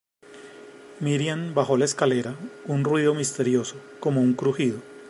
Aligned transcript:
Mirian 0.99 1.53
bajo 1.53 1.77
la 1.77 1.85
escalera, 1.85 2.33
un 2.65 2.83
ruido 2.83 3.13
misterioso, 3.13 3.75
como 3.99 4.19
un 4.19 4.33
crujido 4.33 4.79